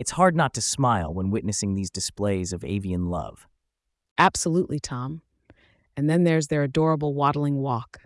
[0.00, 3.46] It's hard not to smile when witnessing these displays of avian love.
[4.18, 5.22] Absolutely, Tom.
[5.96, 8.02] And then there's their adorable waddling walk.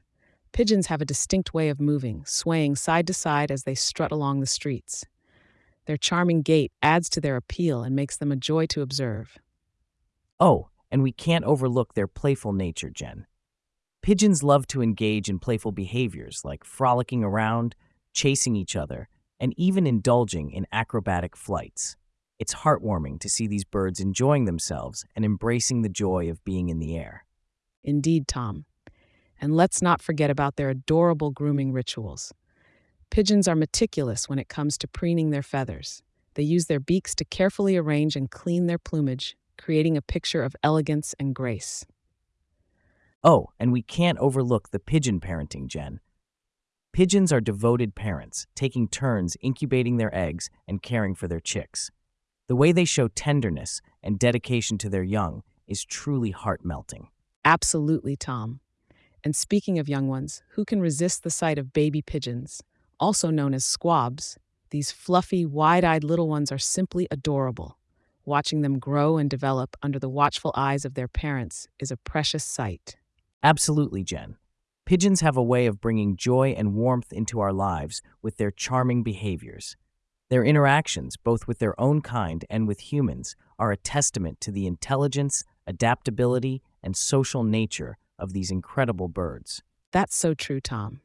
[0.53, 4.41] Pigeons have a distinct way of moving, swaying side to side as they strut along
[4.41, 5.05] the streets.
[5.87, 9.39] Their charming gait adds to their appeal and makes them a joy to observe.
[10.39, 13.27] Oh, and we can't overlook their playful nature, Jen.
[14.03, 17.75] Pigeons love to engage in playful behaviors like frolicking around,
[18.15, 21.97] chasing each other, and even indulging in acrobatic flights.
[22.39, 26.79] It's heartwarming to see these birds enjoying themselves and embracing the joy of being in
[26.79, 27.27] the air.
[27.83, 28.65] Indeed, Tom.
[29.41, 32.33] And let's not forget about their adorable grooming rituals.
[33.11, 36.03] Pigeons are meticulous when it comes to preening their feathers.
[36.35, 40.55] They use their beaks to carefully arrange and clean their plumage, creating a picture of
[40.63, 41.85] elegance and grace.
[43.25, 46.01] Oh, and we can't overlook the pigeon parenting, Jen.
[46.93, 51.91] Pigeons are devoted parents, taking turns incubating their eggs and caring for their chicks.
[52.47, 57.09] The way they show tenderness and dedication to their young is truly heart melting.
[57.45, 58.61] Absolutely, Tom.
[59.25, 62.63] And speaking of young ones, who can resist the sight of baby pigeons,
[62.99, 64.39] also known as squabs?
[64.71, 67.77] These fluffy, wide eyed little ones are simply adorable.
[68.25, 72.45] Watching them grow and develop under the watchful eyes of their parents is a precious
[72.45, 72.97] sight.
[73.43, 74.37] Absolutely, Jen.
[74.87, 79.03] Pigeons have a way of bringing joy and warmth into our lives with their charming
[79.03, 79.77] behaviors.
[80.29, 84.67] Their interactions, both with their own kind and with humans, are a testament to the
[84.67, 89.63] intelligence, adaptability, and social nature of these incredible birds.
[89.93, 91.01] That's so true, Tom.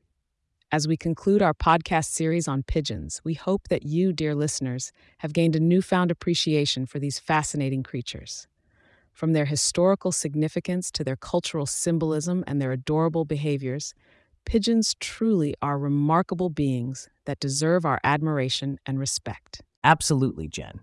[0.71, 5.31] As we conclude our podcast series on pigeons, we hope that you, dear listeners, have
[5.31, 8.47] gained a newfound appreciation for these fascinating creatures.
[9.13, 13.93] From their historical significance to their cultural symbolism and their adorable behaviors,
[14.45, 19.61] pigeons truly are remarkable beings that deserve our admiration and respect.
[19.83, 20.81] Absolutely, Jen.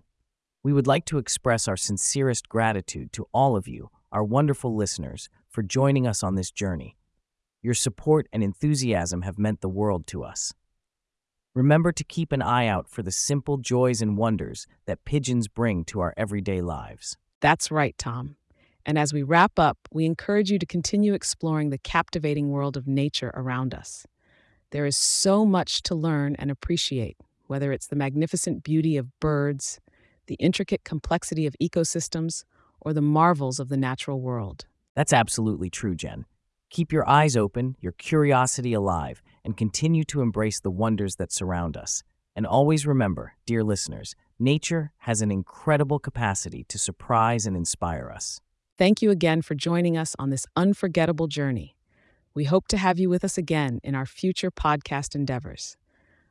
[0.63, 5.27] We would like to express our sincerest gratitude to all of you, our wonderful listeners,
[5.49, 6.95] for joining us on this journey.
[7.61, 10.53] Your support and enthusiasm have meant the world to us.
[11.55, 15.83] Remember to keep an eye out for the simple joys and wonders that pigeons bring
[15.85, 17.17] to our everyday lives.
[17.41, 18.37] That's right, Tom.
[18.85, 22.87] And as we wrap up, we encourage you to continue exploring the captivating world of
[22.87, 24.05] nature around us.
[24.71, 29.79] There is so much to learn and appreciate, whether it's the magnificent beauty of birds,
[30.27, 32.43] the intricate complexity of ecosystems,
[32.83, 34.65] or the marvels of the natural world.
[34.95, 36.25] That's absolutely true, Jen.
[36.69, 41.77] Keep your eyes open, your curiosity alive, and continue to embrace the wonders that surround
[41.77, 42.03] us.
[42.35, 48.41] And always remember, dear listeners, nature has an incredible capacity to surprise and inspire us.
[48.77, 51.75] Thank you again for joining us on this unforgettable journey.
[52.33, 55.77] We hope to have you with us again in our future podcast endeavors.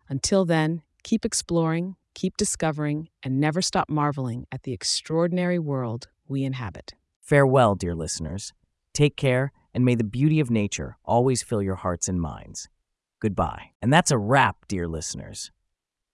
[0.08, 6.44] Until then, keep exploring, keep discovering, and never stop marveling at the extraordinary world we
[6.44, 6.94] inhabit.
[7.20, 8.52] Farewell, dear listeners.
[8.92, 12.68] Take care, and may the beauty of nature always fill your hearts and minds.
[13.20, 13.70] Goodbye.
[13.80, 15.50] And that's a wrap, dear listeners.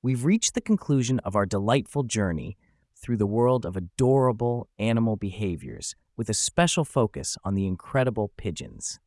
[0.02, 2.56] We've reached the conclusion of our delightful journey
[2.94, 9.00] through the world of adorable animal behaviors with a special focus on the incredible pigeons.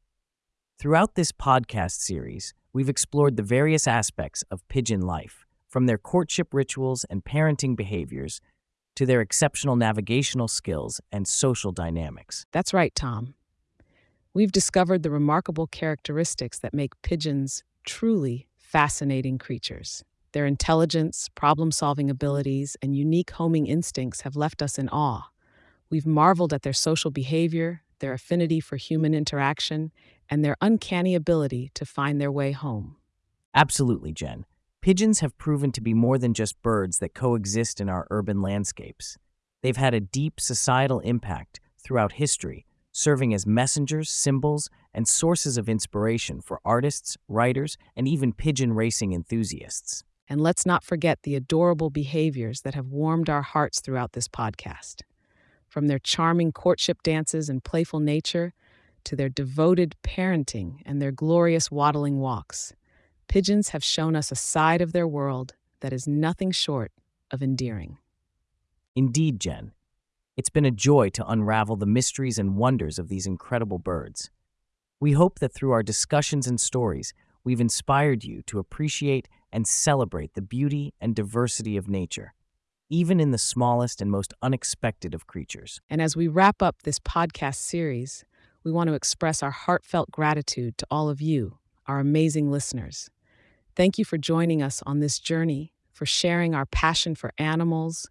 [0.79, 6.53] Throughout this podcast series, we've explored the various aspects of pigeon life, from their courtship
[6.53, 8.41] rituals and parenting behaviors
[8.95, 12.45] to their exceptional navigational skills and social dynamics.
[12.51, 13.35] That's right, Tom.
[14.33, 20.03] We've discovered the remarkable characteristics that make pigeons truly fascinating creatures.
[20.31, 25.29] Their intelligence, problem solving abilities, and unique homing instincts have left us in awe.
[25.89, 29.91] We've marveled at their social behavior, their affinity for human interaction,
[30.29, 32.95] and their uncanny ability to find their way home.
[33.53, 34.45] Absolutely, Jen.
[34.81, 39.15] Pigeons have proven to be more than just birds that coexist in our urban landscapes.
[39.61, 45.69] They've had a deep societal impact throughout history, serving as messengers, symbols, and sources of
[45.69, 50.03] inspiration for artists, writers, and even pigeon racing enthusiasts.
[50.27, 55.03] And let's not forget the adorable behaviors that have warmed our hearts throughout this podcast.
[55.67, 58.55] From their charming courtship dances and playful nature
[59.03, 62.73] to their devoted parenting and their glorious waddling walks,
[63.31, 66.91] pigeons have shown us a side of their world that is nothing short
[67.31, 67.97] of endearing.
[68.93, 69.71] Indeed, Jen.
[70.35, 74.31] It's been a joy to unravel the mysteries and wonders of these incredible birds.
[74.99, 77.13] We hope that through our discussions and stories,
[77.45, 82.33] we've inspired you to appreciate and celebrate the beauty and diversity of nature,
[82.89, 85.79] even in the smallest and most unexpected of creatures.
[85.89, 88.25] And as we wrap up this podcast series,
[88.65, 93.09] we want to express our heartfelt gratitude to all of you, our amazing listeners.
[93.75, 98.09] Thank you for joining us on this journey, for sharing our passion for animals,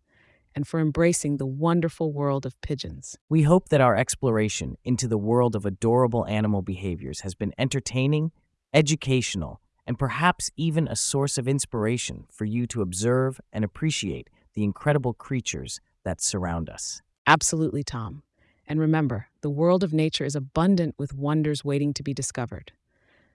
[0.55, 3.19] and for embracing the wonderful world of pigeons.
[3.29, 8.33] We hope that our exploration into the world of adorable animal behaviors has been entertaining,
[8.73, 14.65] educational, and perhaps even a source of inspiration for you to observe and appreciate the
[14.65, 17.03] incredible creatures that surround us.
[17.27, 18.23] Absolutely, Tom.
[18.67, 22.73] And remember, the world of nature is abundant with wonders waiting to be discovered.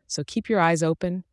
[0.08, 1.24] So keep your eyes open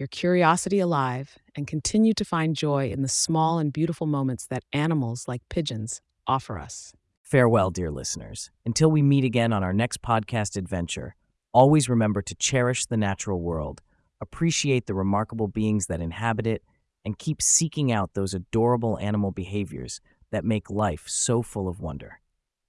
[0.00, 4.64] your curiosity alive, and continue to find joy in the small and beautiful moments that
[4.72, 6.94] animals like pigeons offer us.
[7.22, 8.50] Farewell, dear listeners.
[8.64, 11.14] Until we meet again on our next podcast adventure,
[11.52, 13.82] always remember to cherish the natural world,
[14.20, 16.64] appreciate the remarkable beings that inhabit it,
[17.04, 20.00] and keep seeking out those adorable animal behaviors
[20.32, 22.20] that make life so full of wonder.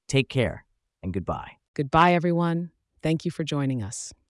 [0.07, 0.65] Take care
[1.01, 1.53] and goodbye.
[1.73, 2.71] Goodbye, everyone.
[3.01, 4.13] Thank you for joining us.